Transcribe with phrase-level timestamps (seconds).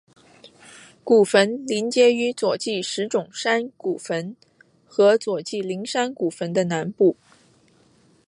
[1.03, 4.35] 古坟邻接于佐纪石冢山古坟
[4.87, 7.15] 和佐纪陵山古坟的南部。